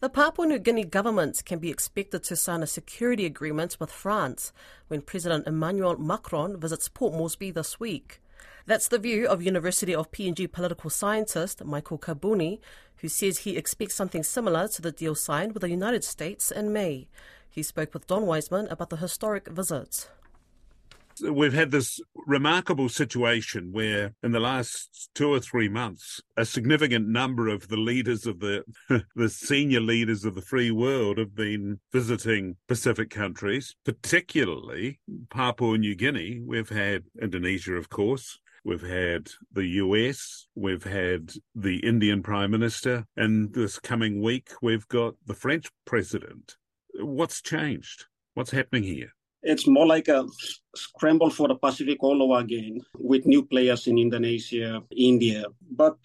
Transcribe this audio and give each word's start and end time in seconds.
The 0.00 0.08
Papua 0.08 0.46
New 0.46 0.60
Guinea 0.60 0.84
government 0.84 1.42
can 1.44 1.58
be 1.58 1.70
expected 1.70 2.22
to 2.22 2.36
sign 2.36 2.62
a 2.62 2.68
security 2.68 3.26
agreement 3.26 3.78
with 3.80 3.90
France 3.90 4.52
when 4.86 5.00
President 5.00 5.48
Emmanuel 5.48 5.98
Macron 5.98 6.56
visits 6.56 6.88
Port 6.88 7.14
Moresby 7.14 7.50
this 7.50 7.80
week. 7.80 8.20
That's 8.64 8.86
the 8.86 9.00
view 9.00 9.26
of 9.26 9.42
University 9.42 9.92
of 9.92 10.12
PNG 10.12 10.52
political 10.52 10.88
scientist 10.88 11.64
Michael 11.64 11.98
Kabuni, 11.98 12.60
who 12.98 13.08
says 13.08 13.38
he 13.38 13.56
expects 13.56 13.96
something 13.96 14.22
similar 14.22 14.68
to 14.68 14.80
the 14.80 14.92
deal 14.92 15.16
signed 15.16 15.52
with 15.52 15.62
the 15.62 15.70
United 15.70 16.04
States 16.04 16.52
in 16.52 16.72
May. 16.72 17.08
He 17.50 17.64
spoke 17.64 17.92
with 17.92 18.06
Don 18.06 18.24
Wiseman 18.24 18.68
about 18.68 18.90
the 18.90 18.98
historic 18.98 19.48
visit 19.48 20.08
we've 21.20 21.52
had 21.52 21.70
this 21.70 22.00
remarkable 22.26 22.88
situation 22.88 23.72
where 23.72 24.14
in 24.22 24.32
the 24.32 24.40
last 24.40 25.10
two 25.14 25.32
or 25.32 25.40
three 25.40 25.68
months 25.68 26.20
a 26.36 26.44
significant 26.44 27.08
number 27.08 27.48
of 27.48 27.68
the 27.68 27.76
leaders 27.76 28.26
of 28.26 28.40
the 28.40 28.64
the 29.16 29.28
senior 29.28 29.80
leaders 29.80 30.24
of 30.24 30.34
the 30.34 30.42
free 30.42 30.70
world 30.70 31.18
have 31.18 31.34
been 31.34 31.80
visiting 31.92 32.56
pacific 32.66 33.10
countries 33.10 33.74
particularly 33.84 35.00
papua 35.30 35.78
new 35.78 35.94
guinea 35.94 36.40
we've 36.44 36.70
had 36.70 37.04
indonesia 37.20 37.74
of 37.74 37.88
course 37.88 38.38
We've 38.64 38.82
had 38.82 39.30
the 39.52 39.66
US, 39.66 40.46
we've 40.54 40.84
had 40.84 41.32
the 41.54 41.78
Indian 41.78 42.22
Prime 42.22 42.50
Minister, 42.50 43.06
and 43.16 43.54
this 43.54 43.78
coming 43.78 44.20
week 44.20 44.50
we've 44.60 44.86
got 44.88 45.14
the 45.24 45.32
French 45.32 45.70
President. 45.86 46.56
What's 46.94 47.40
changed? 47.40 48.06
What's 48.34 48.50
happening 48.50 48.82
here? 48.82 49.14
It's 49.42 49.66
more 49.66 49.86
like 49.86 50.08
a 50.08 50.26
scramble 50.74 51.30
for 51.30 51.48
the 51.48 51.54
Pacific 51.54 52.02
all 52.02 52.22
over 52.22 52.40
again 52.40 52.80
with 52.98 53.26
new 53.26 53.44
players 53.44 53.86
in 53.86 53.98
Indonesia, 53.98 54.82
India. 54.90 55.44
But 55.70 55.96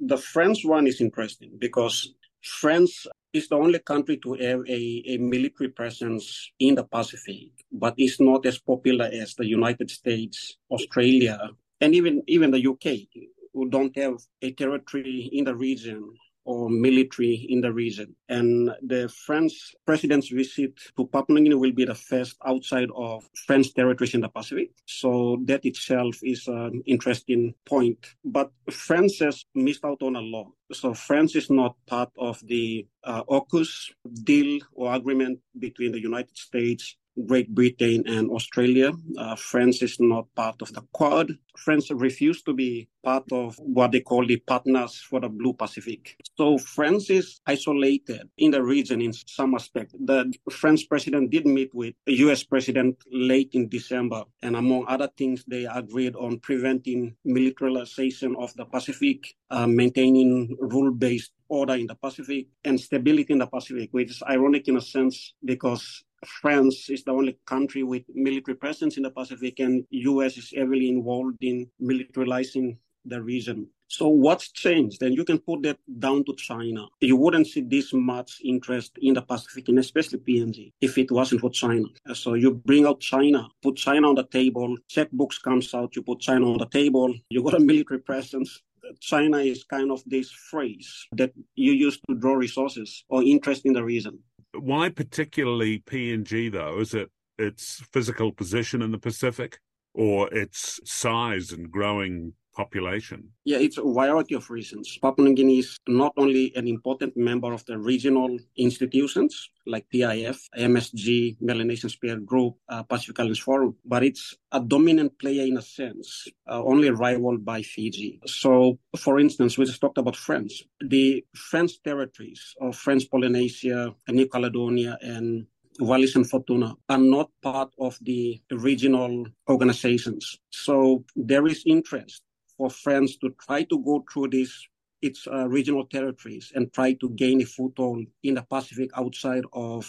the 0.00 0.16
France 0.16 0.64
one 0.64 0.86
is 0.86 1.00
interesting 1.00 1.52
because 1.58 2.14
France 2.42 3.06
is 3.32 3.48
the 3.48 3.56
only 3.56 3.78
country 3.80 4.16
to 4.18 4.34
have 4.34 4.60
a, 4.68 5.02
a 5.06 5.18
military 5.18 5.68
presence 5.68 6.50
in 6.58 6.74
the 6.74 6.84
Pacific, 6.84 7.50
but 7.70 7.94
it's 7.96 8.20
not 8.20 8.46
as 8.46 8.58
popular 8.58 9.08
as 9.12 9.34
the 9.34 9.46
United 9.46 9.90
States, 9.90 10.56
Australia, 10.70 11.38
and 11.80 11.94
even, 11.94 12.22
even 12.26 12.50
the 12.50 12.66
UK, 12.66 13.06
who 13.52 13.68
don't 13.68 13.96
have 13.96 14.14
a 14.42 14.52
territory 14.52 15.28
in 15.32 15.44
the 15.44 15.54
region 15.54 16.10
or 16.48 16.70
military 16.70 17.34
in 17.50 17.60
the 17.60 17.70
region. 17.70 18.16
And 18.30 18.70
the 18.80 19.06
French 19.10 19.74
president's 19.84 20.28
visit 20.28 20.72
to 20.96 21.06
Papua 21.06 21.38
New 21.38 21.44
Guinea 21.44 21.54
will 21.56 21.72
be 21.72 21.84
the 21.84 21.94
first 21.94 22.36
outside 22.46 22.88
of 22.96 23.28
French 23.46 23.74
territories 23.74 24.14
in 24.14 24.22
the 24.22 24.30
Pacific. 24.30 24.70
So 24.86 25.42
that 25.44 25.66
itself 25.66 26.16
is 26.22 26.48
an 26.48 26.82
interesting 26.86 27.54
point. 27.66 27.98
But 28.24 28.50
France 28.70 29.18
has 29.18 29.44
missed 29.54 29.84
out 29.84 30.00
on 30.00 30.16
a 30.16 30.22
lot. 30.22 30.46
So 30.72 30.94
France 30.94 31.36
is 31.36 31.50
not 31.50 31.76
part 31.86 32.10
of 32.16 32.40
the 32.46 32.86
uh, 33.04 33.24
AUKUS 33.24 33.92
deal 34.24 34.60
or 34.72 34.94
agreement 34.94 35.40
between 35.58 35.92
the 35.92 36.00
United 36.00 36.36
States 36.38 36.96
Great 37.26 37.54
Britain 37.54 38.04
and 38.06 38.30
Australia. 38.30 38.92
Uh, 39.16 39.36
France 39.36 39.82
is 39.82 39.98
not 40.00 40.26
part 40.34 40.62
of 40.62 40.72
the 40.72 40.82
Quad. 40.92 41.32
France 41.56 41.90
refused 41.90 42.44
to 42.46 42.54
be 42.54 42.88
part 43.02 43.24
of 43.32 43.56
what 43.58 43.90
they 43.92 44.00
call 44.00 44.24
the 44.24 44.36
Partners 44.36 44.96
for 44.96 45.20
the 45.20 45.28
Blue 45.28 45.52
Pacific. 45.52 46.16
So 46.36 46.58
France 46.58 47.10
is 47.10 47.40
isolated 47.46 48.28
in 48.38 48.52
the 48.52 48.62
region 48.62 49.00
in 49.02 49.12
some 49.12 49.54
aspect. 49.54 49.94
The 49.98 50.32
French 50.50 50.88
president 50.88 51.30
did 51.30 51.46
meet 51.46 51.74
with 51.74 51.94
the 52.06 52.14
US 52.28 52.44
president 52.44 52.96
late 53.10 53.50
in 53.52 53.68
December, 53.68 54.24
and 54.42 54.54
among 54.54 54.84
other 54.88 55.08
things, 55.16 55.44
they 55.48 55.66
agreed 55.66 56.14
on 56.16 56.38
preventing 56.38 57.16
militarization 57.24 58.36
of 58.38 58.54
the 58.54 58.64
Pacific, 58.64 59.34
uh, 59.50 59.66
maintaining 59.66 60.56
rule-based 60.60 61.32
order 61.48 61.74
in 61.74 61.86
the 61.86 61.94
Pacific 61.94 62.46
and 62.64 62.78
stability 62.78 63.32
in 63.32 63.38
the 63.38 63.46
Pacific, 63.46 63.88
which 63.92 64.10
is 64.10 64.22
ironic 64.28 64.68
in 64.68 64.76
a 64.76 64.80
sense 64.80 65.34
because 65.44 66.04
France 66.26 66.90
is 66.90 67.04
the 67.04 67.12
only 67.12 67.38
country 67.46 67.82
with 67.82 68.02
military 68.14 68.56
presence 68.56 68.96
in 68.96 69.02
the 69.02 69.10
Pacific, 69.10 69.60
and 69.60 69.84
U.S. 69.90 70.36
is 70.36 70.52
heavily 70.54 70.88
involved 70.88 71.38
in 71.40 71.68
militarizing 71.80 72.76
the 73.04 73.22
region. 73.22 73.68
So 73.90 74.08
what's 74.08 74.52
changed? 74.52 75.02
And 75.02 75.14
you 75.14 75.24
can 75.24 75.38
put 75.38 75.62
that 75.62 75.78
down 75.98 76.24
to 76.24 76.34
China. 76.36 76.88
You 77.00 77.16
wouldn't 77.16 77.46
see 77.46 77.62
this 77.62 77.94
much 77.94 78.40
interest 78.44 78.92
in 79.00 79.14
the 79.14 79.22
Pacific, 79.22 79.68
and 79.68 79.78
especially 79.78 80.18
PNG, 80.18 80.72
if 80.80 80.98
it 80.98 81.10
wasn't 81.10 81.40
for 81.40 81.50
China. 81.50 81.86
So 82.12 82.34
you 82.34 82.52
bring 82.52 82.86
out 82.86 83.00
China, 83.00 83.48
put 83.62 83.76
China 83.76 84.08
on 84.08 84.16
the 84.16 84.24
table, 84.24 84.76
checkbooks 84.90 85.40
comes 85.42 85.72
out, 85.72 85.96
you 85.96 86.02
put 86.02 86.20
China 86.20 86.50
on 86.50 86.58
the 86.58 86.66
table, 86.66 87.14
you 87.30 87.42
got 87.42 87.54
a 87.54 87.60
military 87.60 88.00
presence, 88.00 88.60
China 89.00 89.38
is 89.38 89.64
kind 89.64 89.90
of 89.90 90.02
this 90.06 90.30
phrase 90.30 91.06
that 91.12 91.32
you 91.54 91.72
use 91.72 91.98
to 92.08 92.14
draw 92.14 92.34
resources 92.34 93.04
or 93.08 93.22
interest 93.22 93.64
in 93.64 93.72
the 93.72 93.84
region. 93.84 94.18
Why 94.52 94.88
particularly 94.88 95.80
PNG 95.80 96.50
though? 96.50 96.80
Is 96.80 96.94
it 96.94 97.10
its 97.38 97.82
physical 97.92 98.32
position 98.32 98.82
in 98.82 98.90
the 98.90 98.98
Pacific 98.98 99.58
or 99.94 100.32
its 100.32 100.80
size 100.84 101.52
and 101.52 101.70
growing 101.70 102.34
population? 102.58 103.30
Yeah, 103.44 103.58
it's 103.66 103.78
a 103.78 103.82
variety 103.82 104.34
of 104.34 104.50
reasons. 104.50 104.98
Papua 105.00 105.28
New 105.28 105.34
Guinea 105.34 105.60
is 105.60 105.78
not 105.86 106.12
only 106.16 106.52
an 106.56 106.66
important 106.66 107.16
member 107.16 107.52
of 107.54 107.64
the 107.66 107.78
regional 107.78 108.36
institutions 108.56 109.32
like 109.64 109.86
PIF, 109.94 110.38
MSG, 110.58 111.36
Melanesian 111.40 111.90
Spearhead 111.90 112.26
Group, 112.26 112.56
uh, 112.68 112.82
Pacific 112.82 113.20
Islands 113.20 113.38
Forum, 113.38 113.76
but 113.84 114.02
it's 114.02 114.34
a 114.50 114.60
dominant 114.60 115.12
player 115.22 115.44
in 115.46 115.56
a 115.56 115.62
sense, 115.62 116.08
uh, 116.50 116.60
only 116.72 116.90
rivaled 116.90 117.44
by 117.44 117.62
Fiji. 117.62 118.20
So, 118.26 118.78
for 118.96 119.20
instance, 119.20 119.56
we 119.56 119.64
just 119.64 119.80
talked 119.80 119.98
about 119.98 120.16
France. 120.16 120.54
The 120.80 121.24
French 121.50 121.72
territories 121.82 122.42
of 122.60 122.76
French 122.76 123.04
Polynesia, 123.10 123.94
New 124.08 124.28
Caledonia, 124.28 124.98
and 125.00 125.46
Wallis 125.80 126.16
and 126.16 126.28
Futuna 126.28 126.74
are 126.88 126.98
not 126.98 127.30
part 127.40 127.70
of 127.78 127.98
the 128.02 128.40
regional 128.50 129.26
organizations. 129.48 130.38
So 130.50 131.04
there 131.14 131.46
is 131.46 131.62
interest 131.66 132.22
for 132.58 132.68
France 132.68 133.16
to 133.18 133.34
try 133.46 133.62
to 133.62 133.78
go 133.78 134.04
through 134.12 134.28
these 134.28 134.68
its 135.00 135.28
uh, 135.28 135.46
regional 135.48 135.86
territories 135.86 136.50
and 136.54 136.72
try 136.72 136.92
to 136.94 137.08
gain 137.10 137.40
a 137.40 137.44
foothold 137.44 138.04
in 138.24 138.34
the 138.34 138.42
Pacific 138.42 138.90
outside 138.96 139.44
of 139.52 139.88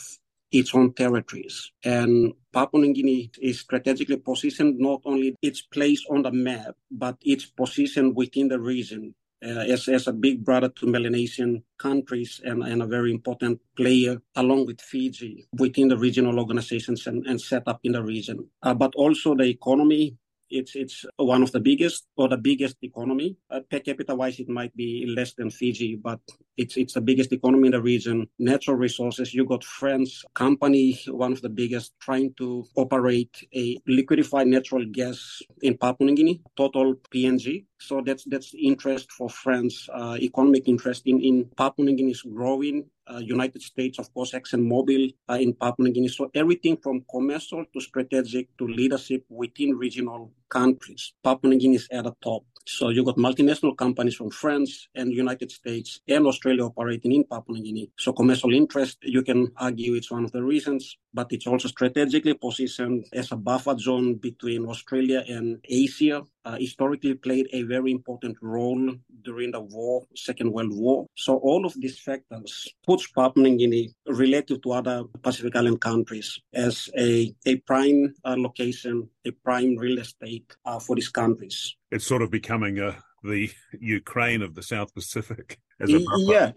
its 0.52 0.74
own 0.74 0.94
territories. 0.94 1.72
And 1.84 2.34
Papua 2.54 2.84
New 2.84 2.94
Guinea 2.94 3.32
is 3.42 3.60
strategically 3.60 4.18
positioned 4.18 4.80
not 4.80 5.02
only 5.06 5.36
its 5.42 5.62
place 5.62 6.04
on 6.10 6.24
the 6.24 6.32
map, 6.32 6.76
but 6.92 7.18
its 7.22 7.46
position 7.46 8.14
within 8.16 8.48
the 8.50 8.60
region 8.60 9.16
uh, 9.44 9.66
as, 9.70 9.88
as 9.88 10.08
a 10.08 10.14
big 10.14 10.44
brother 10.44 10.70
to 10.70 10.88
Melanesian 10.88 11.64
countries 11.78 12.42
and, 12.44 12.64
and 12.64 12.82
a 12.82 12.88
very 12.88 13.12
important 13.12 13.62
player 13.76 14.22
along 14.36 14.66
with 14.66 14.82
Fiji 14.82 15.48
within 15.58 15.88
the 15.88 15.98
regional 15.98 16.40
organizations 16.40 17.08
and, 17.08 17.26
and 17.26 17.40
set 17.40 17.64
up 17.68 17.80
in 17.84 17.94
the 17.94 18.04
region. 18.04 18.50
Uh, 18.62 18.74
but 18.74 18.94
also 18.96 19.36
the 19.36 19.46
economy 19.46 20.18
it's 20.50 20.76
it's 20.76 21.06
one 21.18 21.44
of 21.44 21.52
the 21.52 21.60
biggest 21.60 22.08
or 22.18 22.28
the 22.28 22.38
biggest 22.38 22.78
economy. 22.82 23.38
Uh, 23.50 23.62
per 23.70 23.80
capita 23.80 24.16
wise, 24.16 24.40
it 24.40 24.50
might 24.50 24.76
be 24.76 25.06
less 25.08 25.34
than 25.34 25.50
Fiji, 25.50 25.96
but 25.96 26.20
it's 26.60 26.76
it's 26.76 26.94
the 26.94 27.02
biggest 27.02 27.32
economy 27.32 27.68
in 27.68 27.72
the 27.72 27.82
region. 27.82 28.28
Natural 28.38 28.76
resources. 28.76 29.34
You 29.34 29.46
got 29.46 29.64
France 29.64 30.26
company, 30.34 31.00
one 31.08 31.32
of 31.32 31.42
the 31.42 31.50
biggest, 31.50 31.94
trying 32.00 32.34
to 32.36 32.66
operate 32.76 33.34
a 33.56 33.80
liquefied 33.88 34.48
natural 34.48 34.86
gas 34.86 35.42
in 35.62 35.78
Papua 35.78 36.08
New 36.08 36.16
Guinea. 36.16 36.42
Total 36.58 36.96
PNG. 37.14 37.66
So 37.80 38.02
that's 38.06 38.26
that's 38.26 38.54
interest 38.54 39.12
for 39.12 39.30
France. 39.30 39.88
Uh, 39.94 40.18
economic 40.20 40.68
interest 40.68 41.04
in 41.06 41.22
in 41.22 41.46
Papua 41.56 41.86
New 41.86 41.96
Guinea 41.96 42.12
is 42.12 42.24
growing 42.24 42.90
uh, 43.10 43.20
United 43.20 43.62
States, 43.62 43.98
of 43.98 44.14
course, 44.14 44.32
ExxonMobil 44.34 45.14
uh, 45.30 45.40
in 45.40 45.54
Papua 45.54 45.88
New 45.88 45.94
Guinea. 45.94 46.10
So 46.10 46.30
everything 46.36 46.78
from 46.78 47.06
commercial 47.10 47.66
to 47.74 47.80
strategic 47.80 48.56
to 48.58 48.68
leadership 48.68 49.24
within 49.30 49.78
regional 49.78 50.32
countries. 50.50 51.14
Papua 51.24 51.52
New 51.52 51.60
Guinea 51.60 51.76
is 51.78 51.88
at 51.92 52.04
the 52.04 52.14
top. 52.22 52.44
So 52.72 52.90
you 52.90 53.04
got 53.04 53.18
multinational 53.18 53.76
companies 53.76 54.14
from 54.14 54.30
France 54.30 54.90
and 54.94 55.12
United 55.12 55.52
States 55.52 56.02
and 56.08 56.28
Australia 56.28 56.66
operating 56.66 57.14
in 57.14 57.24
Papua 57.24 57.58
New 57.58 57.64
Guinea. 57.64 57.92
So 57.98 58.14
commercial 58.14 58.54
interest, 58.54 59.00
you 59.02 59.24
can 59.24 59.52
argue 59.58 59.96
it's 59.96 60.12
one 60.12 60.24
of 60.24 60.32
the 60.32 60.44
reasons, 60.44 60.96
but 61.14 61.28
it's 61.32 61.48
also 61.48 61.68
strategically 61.68 62.34
positioned 62.34 63.06
as 63.14 63.32
a 63.32 63.36
buffer 63.36 63.78
zone 63.78 64.16
between 64.16 64.66
Australia 64.66 65.24
and 65.28 65.58
Asia. 65.66 66.24
Uh, 66.46 66.58
historically 66.58 67.14
played 67.14 67.48
a 67.52 67.64
very 67.64 67.92
important 67.92 68.36
role 68.42 68.96
during 69.24 69.52
the 69.52 69.60
war, 69.60 70.04
Second 70.16 70.52
World 70.52 70.72
War. 70.74 71.06
So 71.16 71.36
all 71.38 71.66
of 71.66 71.74
these 71.76 72.00
factors 72.00 72.68
puts 72.86 73.08
Papua 73.12 73.44
New 73.44 73.58
Guinea 73.58 73.92
relative 74.08 74.62
to 74.64 74.72
other 74.72 75.04
Pacific 75.22 75.56
Island 75.56 75.82
countries 75.82 76.40
as 76.54 76.90
a, 76.98 77.34
a 77.46 77.58
prime 77.58 78.16
uh, 78.24 78.36
location, 78.38 79.10
a 79.26 79.32
prime 79.32 79.76
real 79.76 80.00
estate 80.00 80.56
uh, 80.66 80.80
for 80.80 80.96
these 80.96 81.10
countries 81.10 81.76
it's 81.92 82.06
sort 82.06 82.22
of 82.22 82.30
becoming 82.30 82.80
a 82.80 82.96
the 83.24 83.50
Ukraine 83.80 84.42
of 84.42 84.56
the 84.56 84.64
South 84.64 84.94
Pacific. 84.94 85.60
yeah, 85.86 86.52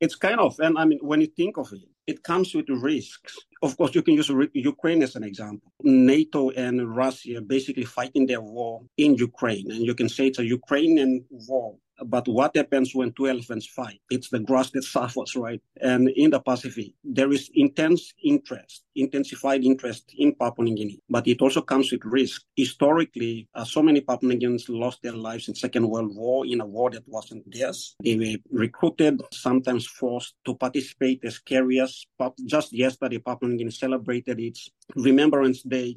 it's 0.00 0.16
kind 0.16 0.40
of, 0.40 0.58
and 0.58 0.78
I 0.78 0.84
mean, 0.84 0.98
when 1.02 1.20
you 1.20 1.28
think 1.28 1.56
of 1.56 1.72
it, 1.72 1.82
it 2.06 2.22
comes 2.22 2.54
with 2.54 2.68
risks. 2.68 3.36
Of 3.64 3.78
course, 3.78 3.94
you 3.94 4.02
can 4.02 4.14
use 4.14 4.30
Ukraine 4.52 5.02
as 5.02 5.16
an 5.16 5.24
example. 5.24 5.72
NATO 5.82 6.50
and 6.50 6.76
Russia 6.94 7.40
basically 7.40 7.86
fighting 7.86 8.26
their 8.26 8.42
war 8.42 8.82
in 8.98 9.14
Ukraine, 9.14 9.70
and 9.70 9.82
you 9.88 9.94
can 9.94 10.10
say 10.10 10.26
it's 10.28 10.38
a 10.38 10.44
Ukrainian 10.58 11.24
war. 11.30 11.70
But 12.04 12.28
what 12.28 12.56
happens 12.56 12.94
when 12.94 13.12
two 13.12 13.28
elephants 13.28 13.66
fight? 13.66 14.00
It's 14.10 14.28
the 14.30 14.40
grass 14.40 14.70
that 14.70 14.84
suffers, 14.84 15.36
right? 15.36 15.60
And 15.80 16.08
in 16.10 16.30
the 16.30 16.40
Pacific, 16.40 16.92
there 17.02 17.32
is 17.32 17.50
intense 17.54 18.12
interest, 18.22 18.84
intensified 18.94 19.64
interest 19.64 20.12
in 20.16 20.34
Papua 20.34 20.64
New 20.64 20.76
Guinea, 20.76 21.00
but 21.08 21.26
it 21.26 21.40
also 21.40 21.62
comes 21.62 21.90
with 21.90 22.04
risk. 22.04 22.42
Historically, 22.56 23.48
uh, 23.54 23.64
so 23.64 23.82
many 23.82 24.00
Papua 24.00 24.34
New 24.34 24.38
Guineans 24.38 24.68
lost 24.68 25.02
their 25.02 25.12
lives 25.12 25.48
in 25.48 25.54
Second 25.54 25.88
World 25.88 26.14
War 26.14 26.46
in 26.46 26.60
a 26.60 26.66
war 26.66 26.90
that 26.90 27.06
wasn't 27.08 27.50
theirs. 27.50 27.96
They 28.02 28.16
were 28.16 28.58
recruited, 28.64 29.22
sometimes 29.32 29.86
forced 29.86 30.34
to 30.46 30.54
participate 30.54 31.24
as 31.24 31.38
carriers. 31.38 32.06
But 32.18 32.34
just 32.46 32.72
yesterday, 32.72 33.18
Papua 33.18 33.50
New 33.50 33.58
Guinea 33.58 33.70
celebrated 33.70 34.40
its 34.40 34.70
Remembrance 34.96 35.62
Day 35.62 35.96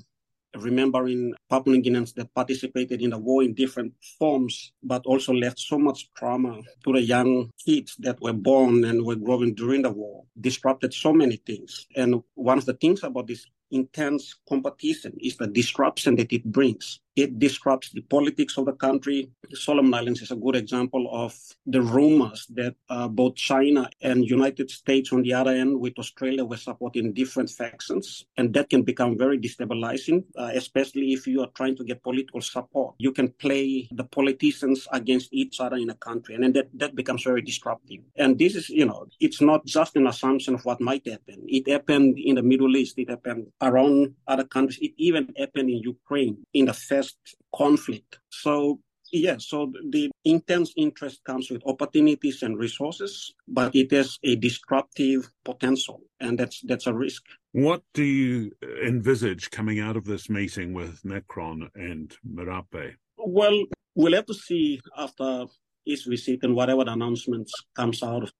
remembering 0.58 1.34
Papua 1.50 1.76
New 1.76 1.84
Guineans 1.84 2.14
that 2.16 2.34
participated 2.34 3.02
in 3.02 3.12
the 3.12 3.18
war 3.18 3.44
in 3.44 3.54
different 3.54 3.94
forms, 4.20 4.72
but 4.84 5.06
also 5.06 5.34
left 5.34 5.60
so 5.60 5.78
much 5.78 6.10
trauma 6.14 6.62
to 6.84 6.94
the 6.94 7.02
young 7.02 7.50
kids 7.66 7.96
that 8.00 8.22
were 8.22 8.34
born 8.34 8.84
and 8.86 9.06
were 9.06 9.16
growing 9.16 9.54
during 9.54 9.82
the 9.82 9.90
war, 9.90 10.24
disrupted 10.40 10.94
so 10.94 11.14
many 11.14 11.38
things. 11.38 11.88
And 11.96 12.24
one 12.36 12.58
of 12.58 12.66
the 12.66 12.74
things 12.74 13.04
about 13.04 13.28
this 13.28 13.46
intense 13.72 14.36
competition 14.48 15.14
is 15.22 15.38
the 15.38 15.48
disruption 15.48 16.16
that 16.16 16.32
it 16.32 16.46
brings. 16.46 17.00
It 17.18 17.40
disrupts 17.40 17.90
the 17.90 18.02
politics 18.02 18.60
of 18.60 18.68
the 18.68 18.74
country. 18.74 19.32
Solomon 19.52 19.92
Islands 19.92 20.22
is 20.22 20.30
a 20.30 20.36
good 20.36 20.56
example 20.56 21.10
of 21.12 21.36
the 21.66 21.82
rumors 21.82 22.46
that 22.54 22.76
uh, 22.92 23.08
both 23.08 23.34
China 23.34 23.90
and 24.02 24.24
United 24.24 24.70
States 24.70 25.12
on 25.12 25.24
the 25.24 25.34
other 25.34 25.50
end 25.50 25.80
with 25.80 25.98
Australia 25.98 26.46
were 26.46 26.58
supporting 26.58 27.14
different 27.14 27.50
factions. 27.50 28.28
And 28.38 28.54
that 28.54 28.70
can 28.70 28.84
become 28.84 29.18
very 29.18 29.40
destabilizing, 29.40 30.26
uh, 30.38 30.52
especially 30.54 31.14
if 31.14 31.26
you 31.26 31.42
are 31.42 31.50
trying 31.56 31.76
to 31.78 31.84
get 31.84 32.04
political 32.04 32.40
support. 32.40 32.94
You 33.00 33.12
can 33.12 33.30
play 33.30 33.90
the 33.92 34.04
politicians 34.04 34.88
against 34.92 35.34
each 35.34 35.60
other 35.60 35.78
in 35.78 35.90
a 35.90 35.96
country. 35.96 36.36
And 36.36 36.44
then 36.44 36.54
that, 36.54 36.70
that 36.76 36.96
becomes 36.96 37.24
very 37.24 37.42
disruptive. 37.42 38.02
And 38.16 38.38
this 38.38 38.54
is, 38.54 38.70
you 38.70 38.86
know, 38.86 39.08
it's 39.20 39.42
not 39.42 39.66
just 39.66 39.96
an 39.96 40.06
assumption 40.06 40.54
of 40.54 40.64
what 40.66 40.80
might 40.80 41.08
happen. 41.08 41.44
It 41.48 41.68
happened 41.68 42.20
in 42.20 42.36
the 42.36 42.44
Middle 42.44 42.78
East. 42.78 43.00
It 43.00 43.10
happened 43.10 43.48
around 43.60 44.14
other 44.28 44.44
countries. 44.46 44.78
It 44.84 44.94
even 44.98 45.34
happened 45.36 45.72
in 45.72 45.80
Ukraine 45.80 46.38
in 46.54 46.66
the 46.66 46.74
first 46.74 47.07
conflict. 47.54 48.20
So 48.30 48.80
yeah, 49.12 49.38
so 49.40 49.72
the 49.90 50.12
intense 50.26 50.74
interest 50.76 51.24
comes 51.24 51.50
with 51.50 51.62
opportunities 51.66 52.44
and 52.44 52.58
resources, 52.58 53.34
but 53.48 53.76
it 53.76 53.92
has 53.92 54.18
a 54.24 54.36
disruptive 54.36 55.30
potential, 55.46 56.02
and 56.20 56.38
that's 56.38 56.62
that's 56.62 56.88
a 56.88 56.94
risk. 56.94 57.24
What 57.54 57.84
do 57.94 58.04
you 58.04 58.52
envisage 58.86 59.50
coming 59.50 59.80
out 59.80 59.98
of 59.98 60.06
this 60.06 60.30
meeting 60.30 60.74
with 60.74 61.04
Macron 61.06 61.70
and 61.76 62.16
Marape? 62.30 62.96
Well, 63.18 63.66
we'll 63.96 64.14
have 64.14 64.26
to 64.28 64.34
see 64.34 64.82
after 64.98 65.46
his 65.86 66.04
visit 66.04 66.44
and 66.44 66.56
whatever 66.56 66.84
the 66.84 66.92
announcements 66.92 67.54
comes 67.76 68.04
out 68.04 68.24
of. 68.24 68.32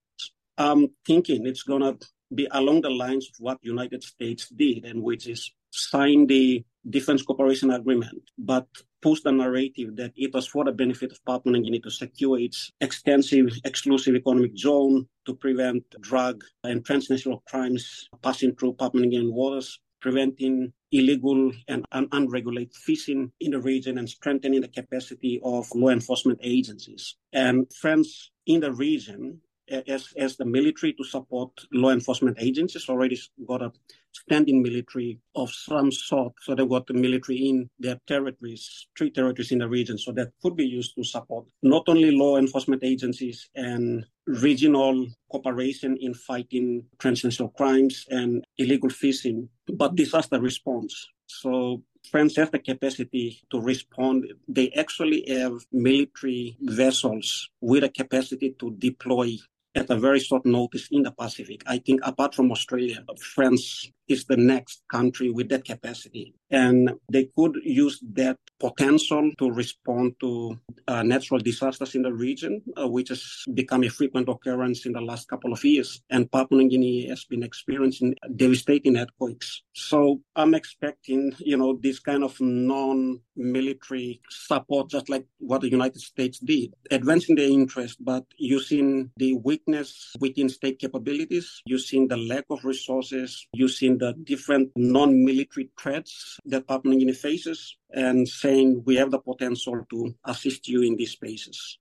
I'm 0.58 0.88
thinking 1.06 1.46
it's 1.46 1.62
gonna 1.62 1.96
be 2.34 2.46
along 2.50 2.82
the 2.82 2.90
lines 2.90 3.28
of 3.28 3.36
what 3.38 3.58
United 3.62 4.02
States 4.02 4.48
did, 4.50 4.84
and 4.84 5.02
which 5.02 5.26
is 5.26 5.50
sign 5.70 6.26
the 6.26 6.64
defense 6.88 7.22
cooperation 7.22 7.70
agreement, 7.70 8.22
but 8.38 8.66
push 9.02 9.20
the 9.22 9.32
narrative 9.32 9.96
that 9.96 10.12
it 10.16 10.32
was 10.34 10.46
for 10.46 10.64
the 10.64 10.72
benefit 10.72 11.12
of 11.12 11.24
Papua 11.24 11.52
New 11.52 11.62
Guinea 11.62 11.80
to 11.80 11.90
secure 11.90 12.38
its 12.38 12.70
extensive 12.80 13.48
exclusive 13.64 14.14
economic 14.14 14.56
zone 14.56 15.06
to 15.26 15.34
prevent 15.34 15.84
drug 16.00 16.42
and 16.64 16.84
transnational 16.84 17.42
crimes 17.48 18.08
passing 18.22 18.54
through 18.54 18.74
Papua 18.74 19.02
New 19.02 19.10
Guinean 19.10 19.32
waters, 19.32 19.78
preventing 20.00 20.72
illegal 20.90 21.52
and 21.68 21.84
un- 21.92 22.08
unregulated 22.12 22.74
fishing 22.74 23.30
in 23.40 23.50
the 23.52 23.60
region 23.60 23.98
and 23.98 24.08
strengthening 24.08 24.60
the 24.60 24.68
capacity 24.68 25.40
of 25.44 25.68
law 25.74 25.90
enforcement 25.90 26.38
agencies. 26.42 27.16
And 27.32 27.66
France 27.80 28.30
in 28.46 28.60
the 28.60 28.72
region 28.72 29.40
as, 29.70 30.12
as 30.16 30.36
the 30.36 30.44
military 30.44 30.92
to 30.94 31.04
support 31.04 31.50
law 31.72 31.90
enforcement 31.90 32.36
agencies 32.40 32.88
already 32.88 33.18
got 33.46 33.62
a 33.62 33.72
standing 34.12 34.62
military 34.62 35.18
of 35.34 35.50
some 35.50 35.92
sort. 35.92 36.32
So 36.40 36.54
they've 36.54 36.68
got 36.68 36.86
the 36.86 36.94
military 36.94 37.48
in 37.48 37.70
their 37.78 37.98
territories, 38.06 38.88
three 38.96 39.10
territories 39.10 39.52
in 39.52 39.58
the 39.58 39.68
region. 39.68 39.98
So 39.98 40.12
that 40.12 40.32
could 40.42 40.56
be 40.56 40.66
used 40.66 40.94
to 40.96 41.04
support 41.04 41.46
not 41.62 41.84
only 41.88 42.10
law 42.10 42.36
enforcement 42.36 42.82
agencies 42.84 43.48
and 43.54 44.04
regional 44.26 45.06
cooperation 45.30 45.96
in 46.00 46.14
fighting 46.14 46.84
transnational 46.98 47.50
crimes 47.50 48.06
and 48.10 48.44
illegal 48.58 48.90
fishing, 48.90 49.48
but 49.72 49.94
disaster 49.94 50.40
response. 50.40 51.08
So 51.26 51.82
France 52.10 52.36
has 52.36 52.50
the 52.50 52.58
capacity 52.58 53.42
to 53.50 53.60
respond. 53.60 54.32
They 54.48 54.70
actually 54.72 55.24
have 55.28 55.52
military 55.72 56.56
vessels 56.60 57.50
with 57.60 57.84
a 57.84 57.88
capacity 57.88 58.54
to 58.60 58.70
deploy 58.78 59.36
at 59.74 59.90
a 59.90 59.96
very 59.96 60.20
short 60.20 60.44
notice 60.46 60.88
in 60.90 61.02
the 61.02 61.10
Pacific. 61.10 61.62
I 61.66 61.78
think 61.78 62.00
apart 62.02 62.34
from 62.34 62.50
Australia, 62.50 63.02
France 63.20 63.90
is 64.08 64.24
the 64.24 64.36
next 64.36 64.82
country 64.90 65.30
with 65.30 65.48
that 65.50 65.64
capacity. 65.64 66.34
And 66.50 66.92
they 67.12 67.28
could 67.36 67.56
use 67.62 68.00
that 68.14 68.38
potential 68.58 69.30
to 69.38 69.50
respond 69.50 70.14
to 70.20 70.58
uh, 70.86 71.02
natural 71.02 71.40
disasters 71.40 71.94
in 71.94 72.02
the 72.02 72.12
region, 72.12 72.62
uh, 72.80 72.88
which 72.88 73.10
has 73.10 73.44
become 73.54 73.84
a 73.84 73.88
frequent 73.88 74.28
occurrence 74.28 74.86
in 74.86 74.92
the 74.92 75.00
last 75.00 75.28
couple 75.28 75.52
of 75.52 75.62
years. 75.64 76.02
And 76.10 76.30
Papua 76.30 76.62
New 76.62 76.70
Guinea 76.70 77.08
has 77.08 77.24
been 77.24 77.42
experiencing 77.42 78.14
devastating 78.34 78.96
earthquakes. 78.96 79.62
So 79.74 80.20
I'm 80.34 80.54
expecting, 80.54 81.32
you 81.38 81.56
know, 81.56 81.78
this 81.80 81.98
kind 81.98 82.24
of 82.24 82.40
non-military 82.40 84.20
support, 84.30 84.90
just 84.90 85.08
like 85.08 85.26
what 85.38 85.60
the 85.60 85.70
United 85.70 86.00
States 86.00 86.38
did, 86.38 86.74
advancing 86.90 87.36
their 87.36 87.48
interest, 87.48 88.02
but 88.02 88.24
using 88.38 89.10
the 89.16 89.34
weakness 89.34 90.12
within 90.18 90.48
state 90.48 90.78
capabilities, 90.78 91.62
using 91.66 92.08
the 92.08 92.16
lack 92.16 92.44
of 92.50 92.64
resources, 92.64 93.46
using 93.52 93.97
the 93.98 94.14
different 94.24 94.70
non-military 94.76 95.70
threats 95.80 96.38
that 96.46 96.66
Papua 96.66 96.94
New 96.94 97.00
Guinea 97.00 97.12
faces 97.12 97.76
and 97.90 98.28
saying 98.28 98.82
we 98.84 98.96
have 98.96 99.10
the 99.10 99.18
potential 99.18 99.84
to 99.90 100.14
assist 100.24 100.68
you 100.68 100.82
in 100.82 100.96
these 100.96 101.12
spaces. 101.12 101.78